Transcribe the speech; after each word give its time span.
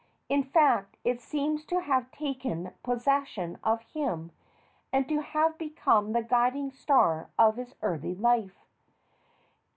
In 0.29 0.41
fact, 0.41 0.97
it 1.03 1.21
seems 1.21 1.63
to 1.65 1.79
have 1.79 2.09
taken 2.11 2.71
possession 2.81 3.59
of 3.63 3.83
him 3.83 4.31
and 4.91 5.07
to 5.07 5.21
have 5.21 5.59
become 5.59 6.13
the 6.13 6.23
guiding 6.23 6.71
star 6.71 7.29
of 7.37 7.55
his 7.57 7.75
early 7.83 8.15
life. 8.15 8.65